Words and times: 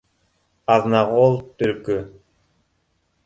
Аҙнағол— 0.75 1.37
төлкө 1.63 1.97